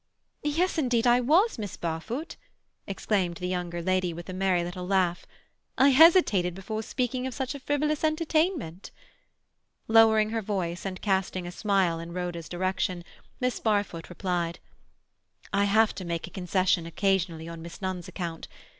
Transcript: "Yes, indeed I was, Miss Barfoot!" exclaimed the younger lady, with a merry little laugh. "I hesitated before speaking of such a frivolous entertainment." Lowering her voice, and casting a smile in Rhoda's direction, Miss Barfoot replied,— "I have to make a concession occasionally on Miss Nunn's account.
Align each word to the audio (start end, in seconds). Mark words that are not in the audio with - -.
"Yes, 0.41 0.79
indeed 0.79 1.05
I 1.05 1.19
was, 1.19 1.59
Miss 1.59 1.77
Barfoot!" 1.77 2.35
exclaimed 2.87 3.35
the 3.37 3.47
younger 3.47 3.83
lady, 3.83 4.13
with 4.15 4.29
a 4.29 4.33
merry 4.33 4.63
little 4.63 4.87
laugh. 4.87 5.27
"I 5.77 5.89
hesitated 5.89 6.55
before 6.55 6.81
speaking 6.81 7.27
of 7.27 7.35
such 7.35 7.53
a 7.53 7.59
frivolous 7.59 8.03
entertainment." 8.03 8.89
Lowering 9.87 10.31
her 10.31 10.41
voice, 10.41 10.87
and 10.87 11.03
casting 11.03 11.45
a 11.45 11.51
smile 11.51 11.99
in 11.99 12.13
Rhoda's 12.13 12.49
direction, 12.49 13.03
Miss 13.39 13.59
Barfoot 13.59 14.09
replied,— 14.09 14.57
"I 15.53 15.65
have 15.65 15.93
to 15.93 16.03
make 16.03 16.25
a 16.25 16.31
concession 16.31 16.87
occasionally 16.87 17.47
on 17.47 17.61
Miss 17.61 17.79
Nunn's 17.79 18.07
account. 18.07 18.47